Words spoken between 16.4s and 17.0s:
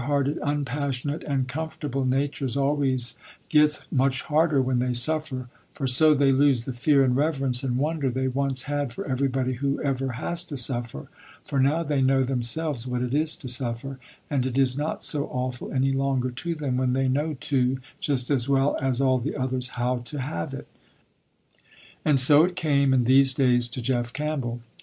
them when